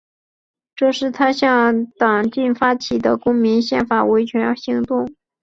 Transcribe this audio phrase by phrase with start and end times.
[0.75, 5.07] 这是他向党禁发起的公民宪法维权行动。